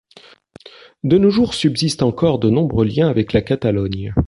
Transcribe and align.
De 1.03 1.19
nos 1.19 1.29
jours, 1.29 1.53
subsistent 1.53 2.01
encore 2.01 2.39
de 2.39 2.49
nombreux 2.49 2.85
liens 2.85 3.07
avec 3.07 3.33
la 3.33 3.43
Catalogne. 3.43 4.15